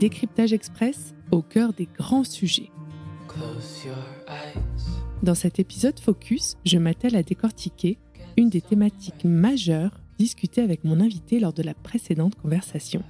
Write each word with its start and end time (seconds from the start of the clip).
Décryptage 0.00 0.54
Express 0.54 1.14
au 1.30 1.42
cœur 1.42 1.74
des 1.74 1.86
grands 1.86 2.24
sujets. 2.24 2.70
Dans 5.22 5.34
cet 5.34 5.58
épisode 5.58 6.00
Focus, 6.00 6.56
je 6.64 6.78
m'attelle 6.78 7.14
à 7.16 7.22
décortiquer 7.22 7.98
une 8.38 8.48
des 8.48 8.62
thématiques 8.62 9.26
majeures 9.26 10.00
discutées 10.18 10.62
avec 10.62 10.84
mon 10.84 11.00
invité 11.00 11.38
lors 11.38 11.52
de 11.52 11.62
la 11.62 11.74
précédente 11.74 12.34
conversation. 12.36 13.02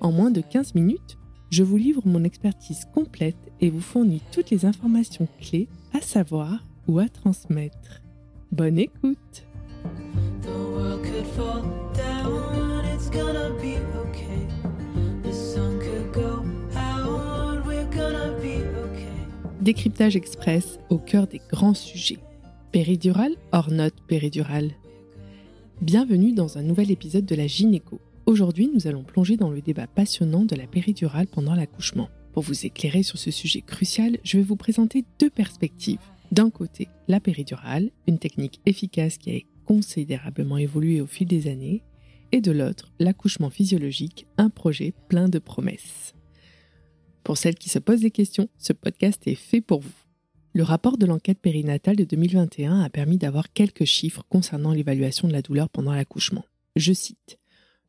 En 0.00 0.12
moins 0.12 0.30
de 0.30 0.42
15 0.42 0.74
minutes, 0.74 1.16
je 1.48 1.62
vous 1.62 1.78
livre 1.78 2.02
mon 2.04 2.24
expertise 2.24 2.84
complète 2.92 3.50
et 3.62 3.70
vous 3.70 3.80
fournis 3.80 4.20
toutes 4.30 4.50
les 4.50 4.66
informations 4.66 5.28
clés 5.40 5.66
à 5.94 6.02
savoir 6.02 6.62
ou 6.88 6.98
à 6.98 7.08
transmettre. 7.08 8.02
Bonne 8.52 8.78
écoute 8.78 9.46
Décryptage 19.64 20.14
express 20.14 20.78
au 20.90 20.98
cœur 20.98 21.26
des 21.26 21.40
grands 21.50 21.72
sujets. 21.72 22.18
Péridurale 22.70 23.32
hors 23.50 23.70
note 23.70 23.94
péridurale. 24.06 24.72
Bienvenue 25.80 26.34
dans 26.34 26.58
un 26.58 26.62
nouvel 26.62 26.90
épisode 26.90 27.24
de 27.24 27.34
la 27.34 27.46
gynéco. 27.46 27.98
Aujourd'hui, 28.26 28.70
nous 28.74 28.88
allons 28.88 29.04
plonger 29.04 29.38
dans 29.38 29.48
le 29.48 29.62
débat 29.62 29.86
passionnant 29.86 30.44
de 30.44 30.54
la 30.54 30.66
péridurale 30.66 31.28
pendant 31.28 31.54
l'accouchement. 31.54 32.10
Pour 32.34 32.42
vous 32.42 32.66
éclairer 32.66 33.02
sur 33.02 33.16
ce 33.16 33.30
sujet 33.30 33.62
crucial, 33.62 34.18
je 34.22 34.36
vais 34.36 34.42
vous 34.42 34.54
présenter 34.54 35.06
deux 35.18 35.30
perspectives. 35.30 35.96
D'un 36.30 36.50
côté, 36.50 36.88
la 37.08 37.18
péridurale, 37.18 37.90
une 38.06 38.18
technique 38.18 38.60
efficace 38.66 39.16
qui 39.16 39.30
a 39.34 39.40
considérablement 39.64 40.58
évolué 40.58 41.00
au 41.00 41.06
fil 41.06 41.26
des 41.26 41.48
années, 41.48 41.82
et 42.32 42.42
de 42.42 42.52
l'autre, 42.52 42.92
l'accouchement 42.98 43.48
physiologique, 43.48 44.26
un 44.36 44.50
projet 44.50 44.92
plein 45.08 45.30
de 45.30 45.38
promesses. 45.38 46.12
Pour 47.24 47.38
celles 47.38 47.56
qui 47.56 47.70
se 47.70 47.78
posent 47.78 48.02
des 48.02 48.10
questions, 48.10 48.48
ce 48.58 48.74
podcast 48.74 49.26
est 49.26 49.34
fait 49.34 49.62
pour 49.62 49.80
vous. 49.80 49.90
Le 50.52 50.62
rapport 50.62 50.98
de 50.98 51.06
l'enquête 51.06 51.40
périnatale 51.40 51.96
de 51.96 52.04
2021 52.04 52.82
a 52.82 52.90
permis 52.90 53.16
d'avoir 53.16 53.52
quelques 53.52 53.86
chiffres 53.86 54.24
concernant 54.28 54.72
l'évaluation 54.72 55.26
de 55.26 55.32
la 55.32 55.42
douleur 55.42 55.70
pendant 55.70 55.94
l'accouchement. 55.94 56.44
Je 56.76 56.92
cite 56.92 57.38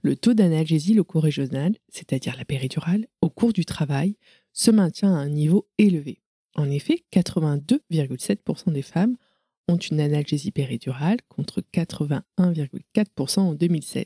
Le 0.02 0.16
taux 0.16 0.34
d'analgésie 0.34 0.94
loco-régionale, 0.94 1.76
c'est-à-dire 1.90 2.36
la 2.38 2.46
péridurale, 2.46 3.08
au 3.22 3.30
cours 3.30 3.52
du 3.52 3.66
travail, 3.66 4.16
se 4.54 4.72
maintient 4.72 5.14
à 5.14 5.20
un 5.20 5.30
niveau 5.30 5.68
élevé. 5.78 6.22
En 6.56 6.72
effet, 6.72 7.04
82,7% 7.14 8.72
des 8.72 8.82
femmes 8.82 9.18
ont 9.68 9.78
une 9.78 10.00
analgésie 10.00 10.52
péridurale 10.52 11.18
contre 11.28 11.62
81,4% 11.74 13.40
en 13.40 13.54
2016. 13.54 14.06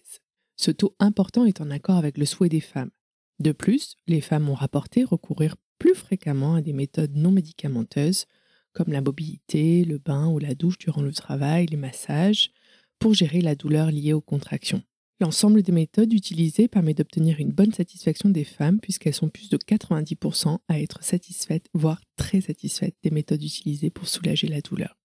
Ce 0.57 0.71
taux 0.71 0.95
important 0.99 1.45
est 1.45 1.61
en 1.61 1.69
accord 1.69 1.97
avec 1.97 2.17
le 2.17 2.25
souhait 2.25 2.49
des 2.49 2.61
femmes. 2.61 2.91
De 3.39 3.51
plus, 3.51 3.95
les 4.07 4.21
femmes 4.21 4.49
ont 4.49 4.55
rapporté 4.55 5.03
recourir 5.03 5.55
plus 5.77 5.95
fréquemment 5.95 6.55
à 6.55 6.61
des 6.61 6.73
méthodes 6.73 7.15
non 7.15 7.31
médicamenteuses 7.31 8.25
comme 8.73 8.91
la 8.91 9.01
mobilité, 9.01 9.83
le 9.83 9.97
bain 9.97 10.27
ou 10.27 10.39
la 10.39 10.55
douche 10.55 10.77
durant 10.77 11.01
le 11.01 11.13
travail, 11.13 11.65
les 11.65 11.77
massages, 11.77 12.51
pour 12.99 13.13
gérer 13.13 13.41
la 13.41 13.55
douleur 13.55 13.91
liée 13.91 14.13
aux 14.13 14.21
contractions. 14.21 14.83
L'ensemble 15.21 15.63
des 15.63 15.71
méthodes 15.71 16.13
utilisées 16.13 16.67
permet 16.67 16.93
d'obtenir 16.93 17.39
une 17.39 17.51
bonne 17.51 17.73
satisfaction 17.73 18.29
des 18.29 18.45
femmes 18.45 18.79
puisqu'elles 18.79 19.13
sont 19.13 19.29
plus 19.29 19.49
de 19.49 19.57
90% 19.57 20.59
à 20.67 20.79
être 20.79 21.03
satisfaites, 21.03 21.67
voire 21.73 22.01
très 22.15 22.41
satisfaites 22.41 22.95
des 23.03 23.11
méthodes 23.11 23.43
utilisées 23.43 23.89
pour 23.89 24.07
soulager 24.07 24.47
la 24.47 24.61
douleur. 24.61 24.97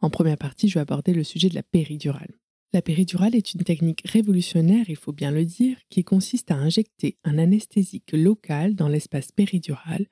En 0.00 0.10
première 0.10 0.38
partie, 0.38 0.68
je 0.68 0.74
vais 0.74 0.80
aborder 0.80 1.14
le 1.14 1.24
sujet 1.24 1.48
de 1.48 1.54
la 1.54 1.64
péridurale. 1.64 2.36
La 2.76 2.82
péridurale 2.82 3.34
est 3.34 3.54
une 3.54 3.62
technique 3.64 4.02
révolutionnaire, 4.04 4.90
il 4.90 4.96
faut 4.96 5.14
bien 5.14 5.30
le 5.30 5.46
dire, 5.46 5.78
qui 5.88 6.04
consiste 6.04 6.50
à 6.50 6.56
injecter 6.56 7.16
un 7.24 7.38
anesthésique 7.38 8.12
local 8.12 8.74
dans 8.74 8.88
l'espace 8.88 9.32
péridural, 9.32 10.04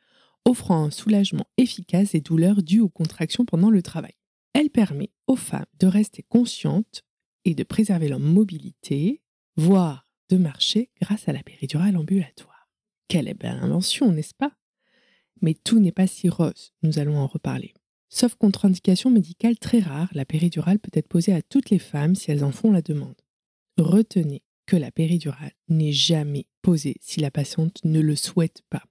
offrant 0.46 0.82
un 0.82 0.90
soulagement 0.90 1.44
efficace 1.58 2.12
des 2.12 2.22
douleurs 2.22 2.62
dues 2.62 2.80
aux 2.80 2.88
contractions 2.88 3.44
pendant 3.44 3.68
le 3.68 3.82
travail. 3.82 4.14
Elle 4.54 4.70
permet 4.70 5.10
aux 5.26 5.36
femmes 5.36 5.66
de 5.78 5.86
rester 5.86 6.22
conscientes 6.22 7.02
et 7.44 7.54
de 7.54 7.64
préserver 7.64 8.08
leur 8.08 8.18
mobilité, 8.18 9.20
voire 9.56 10.08
de 10.30 10.38
marcher 10.38 10.88
grâce 11.02 11.28
à 11.28 11.34
la 11.34 11.42
péridurale 11.42 11.98
ambulatoire. 11.98 12.70
Quelle 13.08 13.34
belle 13.34 13.58
invention, 13.60 14.10
n'est-ce 14.10 14.32
pas? 14.32 14.56
Mais 15.42 15.52
tout 15.52 15.80
n'est 15.80 15.92
pas 15.92 16.06
si 16.06 16.30
rose, 16.30 16.72
nous 16.82 16.98
allons 16.98 17.18
en 17.18 17.26
reparler. 17.26 17.74
Sauf 18.16 18.36
contre-indication 18.36 19.10
médicale 19.10 19.58
très 19.58 19.80
rare, 19.80 20.08
la 20.12 20.24
péridurale 20.24 20.78
peut 20.78 20.92
être 20.92 21.08
posée 21.08 21.32
à 21.32 21.42
toutes 21.42 21.70
les 21.70 21.80
femmes 21.80 22.14
si 22.14 22.30
elles 22.30 22.44
en 22.44 22.52
font 22.52 22.70
la 22.70 22.80
demande. 22.80 23.20
Retenez 23.76 24.44
que 24.66 24.76
la 24.76 24.92
péridurale 24.92 25.50
n'est 25.68 25.90
jamais 25.90 26.46
posée 26.62 26.94
si 27.00 27.18
la 27.18 27.32
patiente 27.32 27.80
ne 27.82 27.98
le 27.98 28.14
souhaite 28.14 28.62
pas. 28.70 28.84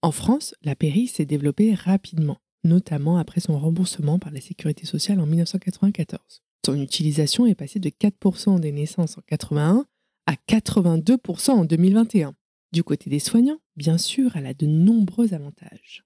En 0.00 0.12
France, 0.12 0.54
la 0.62 0.76
péri 0.76 1.08
s'est 1.08 1.26
développée 1.26 1.74
rapidement, 1.74 2.38
notamment 2.62 3.18
après 3.18 3.40
son 3.40 3.58
remboursement 3.58 4.20
par 4.20 4.30
la 4.30 4.40
sécurité 4.40 4.86
sociale 4.86 5.18
en 5.18 5.26
1994. 5.26 6.44
Son 6.64 6.80
utilisation 6.80 7.46
est 7.46 7.56
passée 7.56 7.80
de 7.80 7.90
4% 7.90 8.60
des 8.60 8.70
naissances 8.70 9.18
en 9.18 9.22
81 9.26 9.86
à 10.26 10.34
82% 10.48 11.50
en 11.50 11.64
2021. 11.64 12.32
Du 12.72 12.84
côté 12.84 13.10
des 13.10 13.18
soignants, 13.18 13.58
bien 13.74 13.98
sûr, 13.98 14.36
elle 14.36 14.46
a 14.46 14.54
de 14.54 14.66
nombreux 14.66 15.34
avantages 15.34 16.04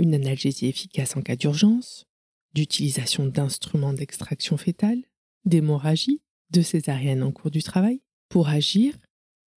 une 0.00 0.14
analgésie 0.14 0.66
efficace 0.66 1.16
en 1.16 1.22
cas 1.22 1.36
d'urgence, 1.36 2.06
d'utilisation 2.54 3.26
d'instruments 3.26 3.92
d'extraction 3.92 4.56
fétale, 4.56 5.02
d'hémorragie, 5.44 6.20
de 6.50 6.62
césarienne 6.62 7.22
en 7.22 7.32
cours 7.32 7.50
du 7.50 7.62
travail. 7.62 8.00
Pour 8.28 8.48
agir, 8.48 8.96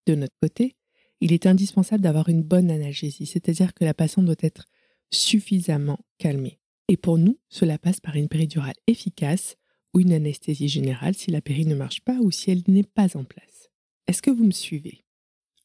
de 0.06 0.14
notre 0.14 0.36
côté, 0.40 0.76
il 1.20 1.32
est 1.32 1.46
indispensable 1.46 2.02
d'avoir 2.02 2.28
une 2.28 2.42
bonne 2.42 2.70
analgésie, 2.70 3.26
c'est-à-dire 3.26 3.74
que 3.74 3.84
la 3.84 3.94
patiente 3.94 4.26
doit 4.26 4.34
être 4.40 4.66
suffisamment 5.10 5.98
calmée. 6.18 6.60
Et 6.88 6.96
pour 6.96 7.18
nous, 7.18 7.38
cela 7.48 7.78
passe 7.78 8.00
par 8.00 8.16
une 8.16 8.28
péridurale 8.28 8.74
efficace 8.86 9.56
ou 9.94 10.00
une 10.00 10.12
anesthésie 10.12 10.68
générale 10.68 11.14
si 11.14 11.30
la 11.30 11.40
péri 11.40 11.66
ne 11.66 11.74
marche 11.74 12.02
pas 12.02 12.18
ou 12.20 12.30
si 12.30 12.50
elle 12.50 12.62
n'est 12.68 12.82
pas 12.82 13.16
en 13.16 13.24
place. 13.24 13.70
Est-ce 14.06 14.22
que 14.22 14.30
vous 14.30 14.44
me 14.44 14.50
suivez? 14.50 15.04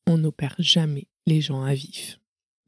On 0.08 0.18
n'opère 0.18 0.56
jamais 0.60 1.08
les 1.26 1.42
gens 1.42 1.62
à 1.64 1.74
vif. 1.74 2.19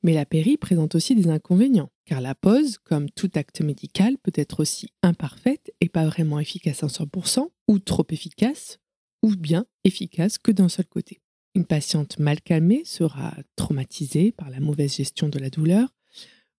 Mais 0.04 0.14
la 0.14 0.26
péri 0.26 0.58
présente 0.58 0.96
aussi 0.96 1.16
des 1.16 1.30
inconvénients, 1.30 1.92
car 2.06 2.22
la 2.22 2.34
pose, 2.34 2.80
comme 2.80 3.10
tout 3.12 3.30
acte 3.36 3.62
médical, 3.62 4.18
peut 4.18 4.32
être 4.36 4.62
aussi 4.62 4.90
imparfaite 5.04 5.72
et 5.80 5.90
pas 5.90 6.06
vraiment 6.06 6.40
efficace 6.40 6.84
à 6.84 6.88
100%, 6.88 7.50
ou 7.68 7.80
trop 7.80 8.06
efficace, 8.10 8.80
ou 9.22 9.36
bien 9.36 9.66
efficace 9.84 10.38
que 10.38 10.52
d'un 10.52 10.70
seul 10.70 10.88
côté. 10.88 11.22
Une 11.54 11.66
patiente 11.66 12.18
mal 12.18 12.42
calmée 12.42 12.84
sera 12.86 13.36
traumatisée 13.56 14.32
par 14.32 14.50
la 14.50 14.60
mauvaise 14.60 14.96
gestion 14.96 15.30
de 15.30 15.38
la 15.38 15.50
douleur, 15.50 15.94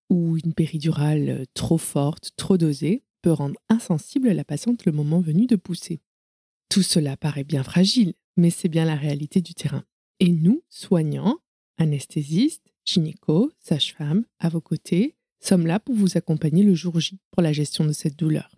ou 0.08 0.36
une 0.36 0.54
péridurale 0.54 1.46
trop 1.54 1.78
forte, 1.78 2.30
trop 2.36 2.56
dosée, 2.56 3.02
peut 3.22 3.32
rendre 3.32 3.58
insensible 3.68 4.30
la 4.30 4.44
patiente 4.44 4.84
le 4.84 4.92
moment 4.92 5.20
venu 5.20 5.46
de 5.46 5.56
pousser. 5.56 6.00
Tout 6.68 6.82
cela 6.82 7.16
paraît 7.16 7.44
bien 7.44 7.62
fragile, 7.62 8.14
mais 8.36 8.50
c'est 8.50 8.68
bien 8.68 8.84
la 8.84 8.96
réalité 8.96 9.40
du 9.40 9.54
terrain. 9.54 9.84
Et 10.20 10.30
nous, 10.30 10.62
soignants, 10.68 11.38
anesthésistes, 11.78 12.71
gynéco, 12.84 13.52
sage-femme, 13.58 14.24
à 14.38 14.48
vos 14.48 14.60
côtés, 14.60 15.16
sommes 15.40 15.66
là 15.66 15.80
pour 15.80 15.94
vous 15.94 16.16
accompagner 16.16 16.62
le 16.62 16.74
jour 16.74 17.00
J 17.00 17.18
pour 17.30 17.42
la 17.42 17.52
gestion 17.52 17.84
de 17.84 17.92
cette 17.92 18.18
douleur. 18.18 18.50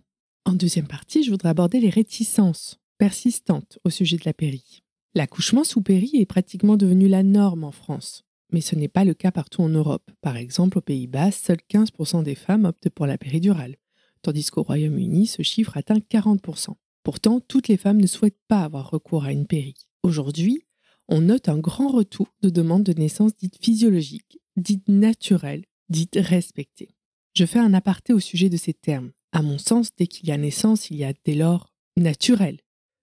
En 0.44 0.52
deuxième 0.52 0.86
partie, 0.86 1.22
je 1.22 1.30
voudrais 1.30 1.48
aborder 1.48 1.80
les 1.80 1.90
réticences 1.90 2.78
persistantes 2.98 3.78
au 3.84 3.90
sujet 3.90 4.16
de 4.16 4.24
la 4.24 4.34
péri. 4.34 4.82
L'accouchement 5.14 5.64
sous 5.64 5.80
péri 5.80 6.10
est 6.14 6.26
pratiquement 6.26 6.76
devenu 6.76 7.08
la 7.08 7.22
norme 7.22 7.64
en 7.64 7.70
France, 7.70 8.24
mais 8.52 8.60
ce 8.60 8.76
n'est 8.76 8.88
pas 8.88 9.04
le 9.04 9.14
cas 9.14 9.30
partout 9.30 9.62
en 9.62 9.68
Europe. 9.68 10.10
Par 10.20 10.36
exemple, 10.36 10.78
aux 10.78 10.82
Pays-Bas, 10.82 11.30
seuls 11.30 11.60
15% 11.70 12.22
des 12.22 12.34
femmes 12.34 12.64
optent 12.64 12.90
pour 12.90 13.06
la 13.06 13.18
péridurale, 13.18 13.76
tandis 14.22 14.50
qu'au 14.50 14.62
Royaume-Uni, 14.62 15.26
ce 15.26 15.42
chiffre 15.42 15.76
atteint 15.76 15.98
40%. 15.98 16.74
Pourtant, 17.02 17.40
toutes 17.40 17.68
les 17.68 17.76
femmes 17.76 18.00
ne 18.00 18.06
souhaitent 18.06 18.40
pas 18.48 18.62
avoir 18.62 18.90
recours 18.90 19.24
à 19.24 19.32
une 19.32 19.46
péri. 19.46 19.74
Aujourd'hui, 20.02 20.64
on 21.08 21.20
note 21.20 21.48
un 21.48 21.58
grand 21.58 21.88
retour 21.88 22.34
de 22.42 22.50
demandes 22.50 22.84
de 22.84 22.98
naissance 22.98 23.36
dites 23.36 23.62
physiologiques, 23.62 24.40
dites 24.56 24.88
naturelles, 24.88 25.64
dites 25.88 26.18
respectées. 26.18 26.94
Je 27.34 27.44
fais 27.44 27.58
un 27.58 27.74
aparté 27.74 28.12
au 28.12 28.20
sujet 28.20 28.48
de 28.48 28.56
ces 28.56 28.74
termes. 28.74 29.12
À 29.32 29.42
mon 29.42 29.58
sens, 29.58 29.90
dès 29.96 30.06
qu'il 30.06 30.28
y 30.28 30.32
a 30.32 30.36
naissance, 30.36 30.90
il 30.90 30.96
y 30.96 31.04
a 31.04 31.12
dès 31.24 31.34
lors 31.34 31.72
naturel. 31.96 32.60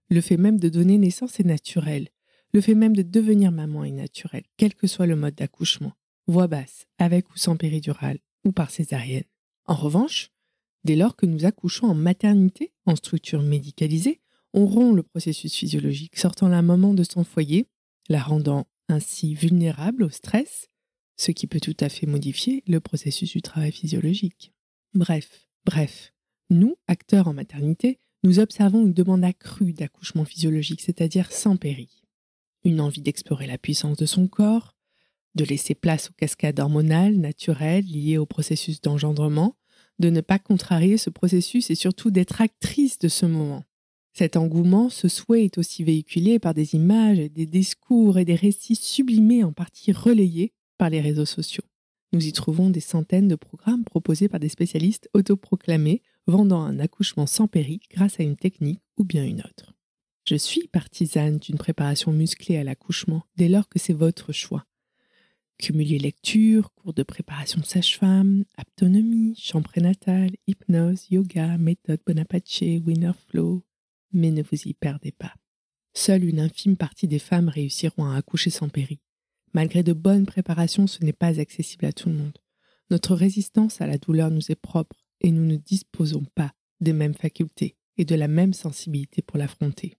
Le 0.10 0.22
fait 0.22 0.38
même 0.38 0.60
de 0.60 0.70
donner 0.70 0.98
naissance 0.98 1.40
est 1.40 1.46
naturel. 1.46 2.10
Le 2.54 2.62
fait 2.62 2.76
même 2.76 2.96
de 2.96 3.02
devenir 3.02 3.52
maman 3.52 3.84
est 3.84 3.92
naturel, 3.92 4.44
quel 4.58 4.74
que 4.74 4.88
soit 4.88 5.06
le 5.06 5.16
mode 5.16 5.36
d'accouchement. 5.36 5.94
Voix 6.28 6.48
basse, 6.48 6.86
avec 6.98 7.30
ou 7.32 7.38
sans 7.38 7.56
péridurale, 7.56 8.20
ou 8.46 8.52
par 8.52 8.72
césarienne. 8.72 9.24
En 9.66 9.76
revanche, 9.76 10.32
dès 10.84 10.96
lors 10.96 11.16
que 11.16 11.26
nous 11.26 11.46
accouchons 11.46 11.88
en 11.88 11.96
maternité, 11.96 12.74
en 12.86 12.96
structure 12.96 13.42
médicalisée, 13.42 14.22
on 14.54 14.66
rompt 14.66 14.96
le 14.96 15.04
processus 15.04 15.54
physiologique, 15.54 16.18
sortant 16.18 16.50
la 16.50 16.62
maman 16.62 16.94
de 16.94 17.04
son 17.04 17.24
foyer 17.24 17.68
la 18.12 18.22
rendant 18.22 18.68
ainsi 18.90 19.34
vulnérable 19.34 20.04
au 20.04 20.10
stress, 20.10 20.70
ce 21.16 21.32
qui 21.32 21.48
peut 21.48 21.62
tout 21.62 21.78
à 21.80 21.88
fait 21.88 22.08
modifier 22.08 22.62
le 22.68 22.82
processus 22.82 23.32
du 23.32 23.42
travail 23.42 23.72
physiologique. 23.72 24.52
Bref, 24.94 25.48
bref, 25.66 26.14
nous, 26.50 26.76
acteurs 26.88 27.30
en 27.30 27.34
maternité, 27.34 28.00
nous 28.24 28.40
observons 28.40 28.86
une 28.86 28.94
demande 28.94 29.24
accrue 29.24 29.72
d'accouchement 29.72 30.26
physiologique, 30.26 30.82
c'est-à-dire 30.82 31.32
sans 31.32 31.56
péri. 31.56 32.04
Une 32.66 32.82
envie 32.82 33.02
d'explorer 33.02 33.48
la 33.48 33.58
puissance 33.58 33.98
de 33.98 34.06
son 34.06 34.28
corps, 34.28 34.76
de 35.36 35.46
laisser 35.46 35.74
place 35.74 36.10
aux 36.10 36.14
cascades 36.14 36.60
hormonales 36.60 37.16
naturelles 37.16 37.86
liées 37.86 38.18
au 38.18 38.26
processus 38.26 38.82
d'engendrement, 38.82 39.56
de 40.00 40.10
ne 40.10 40.22
pas 40.22 40.38
contrarier 40.38 40.98
ce 40.98 41.10
processus 41.10 41.70
et 41.70 41.76
surtout 41.76 42.12
d'être 42.12 42.42
actrice 42.42 43.00
de 43.00 43.08
ce 43.08 43.26
moment. 43.26 43.64
Cet 44.14 44.36
engouement, 44.36 44.90
ce 44.90 45.08
souhait 45.08 45.46
est 45.46 45.58
aussi 45.58 45.84
véhiculé 45.84 46.38
par 46.38 46.54
des 46.54 46.76
images, 46.76 47.18
des 47.18 47.46
discours 47.46 48.18
et 48.18 48.26
des 48.26 48.36
récits 48.36 48.76
sublimés 48.76 49.44
en 49.44 49.54
partie 49.54 49.94
relayés 49.94 50.54
par 50.78 50.90
les 50.90 51.00
réseaux 51.00 51.26
sociaux. 51.26 51.64
Nous 52.14 52.28
y 52.28 52.34
trouvons 52.34 52.70
des 52.70 52.82
centaines 52.82 53.30
de 53.30 53.36
programmes 53.36 53.86
proposés 53.86 54.28
par 54.28 54.42
des 54.42 54.50
spécialistes 54.50 55.10
autoproclamés 55.14 56.02
vendant 56.28 56.62
un 56.62 56.80
accouchement 56.80 57.26
sans 57.26 57.48
péri 57.48 57.80
grâce 57.90 58.20
à 58.20 58.24
une 58.24 58.36
technique 58.36 58.82
ou 58.98 59.06
bien 59.06 59.24
une 59.24 59.40
autre. 59.40 59.74
Je 60.28 60.36
suis 60.36 60.68
partisane 60.68 61.38
d'une 61.38 61.58
préparation 61.58 62.12
musclée 62.12 62.58
à 62.58 62.64
l'accouchement 62.64 63.24
dès 63.38 63.48
lors 63.48 63.70
que 63.70 63.80
c'est 63.80 63.94
votre 63.94 64.34
choix. 64.34 64.66
Cumuler 65.58 66.00
lecture, 66.00 66.74
cours 66.74 66.94
de 66.94 67.04
préparation 67.04 67.64
sage-femme, 67.64 68.44
aptonomie, 68.58 69.36
champ 69.38 69.62
prénatal, 69.62 70.32
hypnose, 70.48 71.08
yoga, 71.10 71.58
méthode 71.58 72.02
Bonaparte, 72.06 72.62
Winner 72.62 73.12
Flow. 73.30 73.64
Mais 74.14 74.32
ne 74.32 74.44
vous 74.44 74.68
y 74.68 74.74
perdez 74.74 75.12
pas. 75.12 75.34
Seule 75.94 76.24
une 76.24 76.40
infime 76.40 76.78
partie 76.78 77.08
des 77.08 77.20
femmes 77.20 77.50
réussiront 77.50 78.06
à 78.06 78.16
accoucher 78.16 78.50
sans 78.50 78.70
péri. 78.70 79.00
Malgré 79.54 79.84
de 79.84 79.94
bonnes 79.94 80.26
préparations, 80.26 80.88
ce 80.88 81.04
n'est 81.04 81.14
pas 81.14 81.40
accessible 81.40 81.86
à 81.86 81.92
tout 81.92 82.10
le 82.10 82.16
monde. 82.16 82.38
Notre 82.90 83.16
résistance 83.16 83.82
à 83.82 83.88
la 83.88 83.98
douleur 83.98 84.32
nous 84.32 84.52
est 84.52 84.56
propre 84.56 84.96
et 85.20 85.32
nous 85.32 85.46
ne 85.46 85.56
disposons 85.56 86.26
pas 86.36 86.54
des 86.80 86.94
mêmes 86.94 87.14
facultés 87.14 87.76
et 87.98 88.06
de 88.06 88.16
la 88.16 88.28
même 88.28 88.54
sensibilité 88.54 89.22
pour 89.22 89.38
l'affronter. 89.38 89.96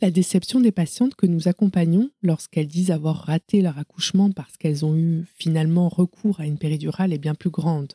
La 0.00 0.12
déception 0.12 0.60
des 0.60 0.70
patientes 0.70 1.16
que 1.16 1.26
nous 1.26 1.48
accompagnons 1.48 2.10
lorsqu'elles 2.22 2.68
disent 2.68 2.92
avoir 2.92 3.16
raté 3.16 3.62
leur 3.62 3.78
accouchement 3.78 4.30
parce 4.30 4.56
qu'elles 4.56 4.84
ont 4.84 4.96
eu 4.96 5.24
finalement 5.34 5.88
recours 5.88 6.38
à 6.38 6.46
une 6.46 6.58
péridurale 6.58 7.12
est 7.12 7.18
bien 7.18 7.34
plus 7.34 7.50
grande. 7.50 7.94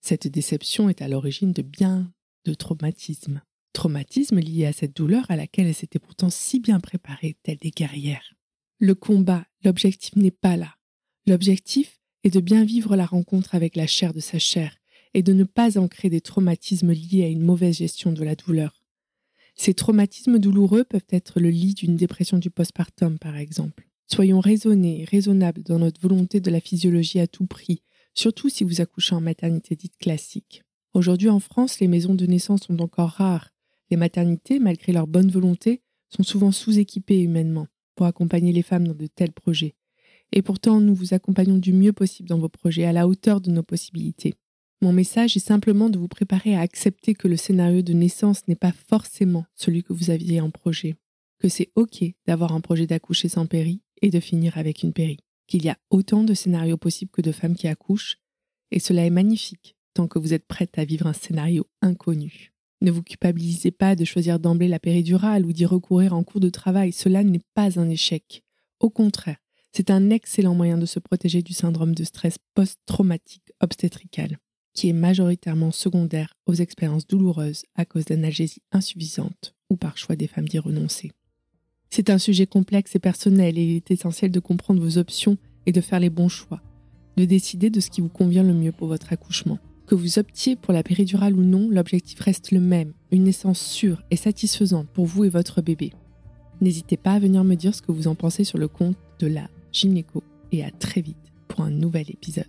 Cette 0.00 0.26
déception 0.28 0.88
est 0.88 1.02
à 1.02 1.08
l'origine 1.08 1.52
de 1.52 1.62
bien 1.62 2.10
de 2.46 2.54
traumatismes. 2.54 3.42
Traumatismes 3.76 4.40
liés 4.40 4.64
à 4.64 4.72
cette 4.72 4.96
douleur 4.96 5.30
à 5.30 5.36
laquelle 5.36 5.66
elles 5.66 5.74
s'étaient 5.74 5.98
pourtant 5.98 6.30
si 6.30 6.60
bien 6.60 6.80
préparées, 6.80 7.36
telles 7.42 7.58
des 7.58 7.70
guerrières. 7.70 8.32
Le 8.78 8.94
combat, 8.94 9.44
l'objectif 9.62 10.16
n'est 10.16 10.30
pas 10.30 10.56
là. 10.56 10.76
L'objectif 11.26 12.00
est 12.24 12.30
de 12.30 12.40
bien 12.40 12.64
vivre 12.64 12.96
la 12.96 13.04
rencontre 13.04 13.54
avec 13.54 13.76
la 13.76 13.86
chair 13.86 14.14
de 14.14 14.20
sa 14.20 14.38
chair 14.38 14.78
et 15.12 15.22
de 15.22 15.34
ne 15.34 15.44
pas 15.44 15.76
ancrer 15.76 16.08
des 16.08 16.22
traumatismes 16.22 16.90
liés 16.90 17.24
à 17.24 17.28
une 17.28 17.42
mauvaise 17.42 17.76
gestion 17.76 18.12
de 18.12 18.24
la 18.24 18.34
douleur. 18.34 18.82
Ces 19.56 19.74
traumatismes 19.74 20.38
douloureux 20.38 20.84
peuvent 20.84 21.02
être 21.10 21.38
le 21.38 21.50
lit 21.50 21.74
d'une 21.74 21.96
dépression 21.96 22.38
du 22.38 22.48
postpartum, 22.48 23.18
par 23.18 23.36
exemple. 23.36 23.86
Soyons 24.06 24.40
raisonnés 24.40 25.04
raisonnables 25.04 25.64
dans 25.64 25.80
notre 25.80 26.00
volonté 26.00 26.40
de 26.40 26.50
la 26.50 26.60
physiologie 26.60 27.20
à 27.20 27.26
tout 27.26 27.46
prix, 27.46 27.82
surtout 28.14 28.48
si 28.48 28.64
vous 28.64 28.80
accouchez 28.80 29.14
en 29.14 29.20
maternité 29.20 29.76
dite 29.76 29.98
classique. 29.98 30.62
Aujourd'hui 30.94 31.28
en 31.28 31.40
France, 31.40 31.78
les 31.78 31.88
maisons 31.88 32.14
de 32.14 32.24
naissance 32.24 32.62
sont 32.62 32.80
encore 32.80 33.10
rares. 33.10 33.50
Les 33.90 33.96
maternités, 33.96 34.58
malgré 34.58 34.92
leur 34.92 35.06
bonne 35.06 35.30
volonté, 35.30 35.82
sont 36.08 36.22
souvent 36.22 36.52
sous-équipées 36.52 37.20
humainement 37.20 37.68
pour 37.94 38.06
accompagner 38.06 38.52
les 38.52 38.62
femmes 38.62 38.86
dans 38.86 38.94
de 38.94 39.06
tels 39.06 39.32
projets. 39.32 39.74
Et 40.32 40.42
pourtant, 40.42 40.80
nous 40.80 40.94
vous 40.94 41.14
accompagnons 41.14 41.58
du 41.58 41.72
mieux 41.72 41.92
possible 41.92 42.28
dans 42.28 42.38
vos 42.38 42.48
projets, 42.48 42.84
à 42.84 42.92
la 42.92 43.06
hauteur 43.06 43.40
de 43.40 43.50
nos 43.50 43.62
possibilités. 43.62 44.34
Mon 44.82 44.92
message 44.92 45.36
est 45.36 45.46
simplement 45.46 45.88
de 45.88 45.98
vous 45.98 46.08
préparer 46.08 46.54
à 46.54 46.60
accepter 46.60 47.14
que 47.14 47.28
le 47.28 47.36
scénario 47.36 47.82
de 47.82 47.92
naissance 47.92 48.46
n'est 48.46 48.56
pas 48.56 48.72
forcément 48.72 49.46
celui 49.54 49.82
que 49.82 49.92
vous 49.92 50.10
aviez 50.10 50.40
en 50.40 50.50
projet, 50.50 50.96
que 51.38 51.48
c'est 51.48 51.70
OK 51.76 52.04
d'avoir 52.26 52.52
un 52.52 52.60
projet 52.60 52.86
d'accoucher 52.86 53.28
sans 53.28 53.46
péri 53.46 53.80
et 54.02 54.10
de 54.10 54.20
finir 54.20 54.58
avec 54.58 54.82
une 54.82 54.92
péri, 54.92 55.18
qu'il 55.46 55.64
y 55.64 55.70
a 55.70 55.78
autant 55.90 56.24
de 56.24 56.34
scénarios 56.34 56.76
possibles 56.76 57.10
que 57.10 57.22
de 57.22 57.32
femmes 57.32 57.56
qui 57.56 57.68
accouchent, 57.68 58.18
et 58.70 58.80
cela 58.80 59.06
est 59.06 59.10
magnifique 59.10 59.76
tant 59.94 60.08
que 60.08 60.18
vous 60.18 60.34
êtes 60.34 60.46
prête 60.46 60.78
à 60.78 60.84
vivre 60.84 61.06
un 61.06 61.14
scénario 61.14 61.66
inconnu. 61.80 62.52
Ne 62.82 62.90
vous 62.90 63.02
culpabilisez 63.02 63.70
pas 63.70 63.96
de 63.96 64.04
choisir 64.04 64.38
d'emblée 64.38 64.68
la 64.68 64.78
péridurale 64.78 65.46
ou 65.46 65.52
d'y 65.52 65.64
recourir 65.64 66.14
en 66.14 66.22
cours 66.22 66.40
de 66.40 66.50
travail, 66.50 66.92
cela 66.92 67.24
n'est 67.24 67.40
pas 67.54 67.78
un 67.78 67.88
échec. 67.88 68.42
Au 68.80 68.90
contraire, 68.90 69.38
c'est 69.72 69.90
un 69.90 70.10
excellent 70.10 70.54
moyen 70.54 70.78
de 70.78 70.86
se 70.86 70.98
protéger 70.98 71.42
du 71.42 71.52
syndrome 71.52 71.94
de 71.94 72.04
stress 72.04 72.38
post-traumatique 72.54 73.52
obstétrical 73.60 74.38
qui 74.76 74.90
est 74.90 74.92
majoritairement 74.92 75.72
secondaire 75.72 76.34
aux 76.46 76.54
expériences 76.54 77.06
douloureuses 77.06 77.64
à 77.74 77.84
cause 77.84 78.04
d'analgésie 78.04 78.62
insuffisante 78.70 79.54
ou 79.70 79.76
par 79.76 79.98
choix 79.98 80.14
des 80.14 80.28
femmes 80.28 80.48
d'y 80.48 80.58
renoncer. 80.58 81.10
C'est 81.90 82.10
un 82.10 82.18
sujet 82.18 82.46
complexe 82.46 82.94
et 82.94 82.98
personnel 82.98 83.58
et 83.58 83.64
il 83.64 83.76
est 83.76 83.90
essentiel 83.90 84.30
de 84.30 84.38
comprendre 84.38 84.80
vos 84.80 84.98
options 84.98 85.38
et 85.64 85.72
de 85.72 85.80
faire 85.80 85.98
les 85.98 86.10
bons 86.10 86.28
choix, 86.28 86.60
de 87.16 87.24
décider 87.24 87.70
de 87.70 87.80
ce 87.80 87.90
qui 87.90 88.02
vous 88.02 88.10
convient 88.10 88.42
le 88.42 88.52
mieux 88.52 88.72
pour 88.72 88.86
votre 88.88 89.12
accouchement. 89.12 89.58
Que 89.86 89.94
vous 89.94 90.18
optiez 90.18 90.56
pour 90.56 90.72
la 90.72 90.82
péridurale 90.82 91.34
ou 91.34 91.42
non, 91.42 91.68
l'objectif 91.70 92.18
reste 92.18 92.50
le 92.50 92.58
même, 92.58 92.92
une 93.12 93.22
naissance 93.22 93.60
sûre 93.60 94.02
et 94.10 94.16
satisfaisante 94.16 94.88
pour 94.88 95.06
vous 95.06 95.24
et 95.24 95.28
votre 95.28 95.62
bébé. 95.62 95.92
N'hésitez 96.60 96.96
pas 96.96 97.12
à 97.12 97.18
venir 97.20 97.44
me 97.44 97.54
dire 97.54 97.74
ce 97.74 97.82
que 97.82 97.92
vous 97.92 98.08
en 98.08 98.16
pensez 98.16 98.42
sur 98.42 98.58
le 98.58 98.66
compte 98.66 98.96
de 99.20 99.28
la 99.28 99.48
gynéco 99.72 100.24
et 100.50 100.64
à 100.64 100.72
très 100.72 101.02
vite 101.02 101.16
pour 101.46 101.60
un 101.60 101.70
nouvel 101.70 102.10
épisode. 102.10 102.44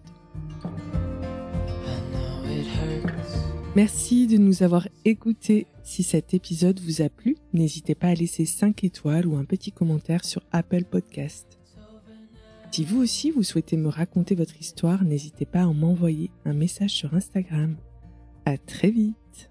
Merci 3.75 4.25
de 4.25 4.38
nous 4.38 4.63
avoir 4.63 4.88
écoutés. 5.06 5.68
Si 5.84 6.01
cet 6.01 6.34
épisode 6.34 6.80
vous 6.80 7.04
a 7.04 7.10
plu, 7.10 7.38
n'hésitez 7.54 7.94
pas 7.94 8.07
à 8.07 8.16
laisser 8.16 8.45
5 8.45 8.84
étoiles 8.84 9.28
ou 9.28 9.36
un 9.36 9.45
petit 9.45 9.72
commentaire 9.72 10.25
sur 10.25 10.42
Apple 10.51 10.86
Podcast. 10.86 11.56
Si 12.72 12.86
vous 12.86 13.02
aussi 13.02 13.31
vous 13.31 13.44
souhaitez 13.44 13.75
me 13.75 13.90
raconter 13.90 14.36
votre 14.36 14.60
histoire, 14.60 15.04
n'hésitez 15.04 15.46
pas 15.46 15.62
à 15.62 15.74
m'envoyer 15.74 16.30
un 16.46 16.54
message 16.54 16.92
sur 16.92 17.14
Instagram. 17.16 17.75
À 18.46 18.58
très 18.58 18.92
vite. 18.92 19.50